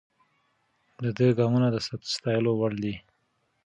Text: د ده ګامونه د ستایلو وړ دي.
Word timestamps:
د 1.03 1.03
ده 1.17 1.27
ګامونه 1.37 1.67
د 1.71 1.75
ستایلو 2.13 2.51
وړ 2.59 2.73
دي. 2.83 2.95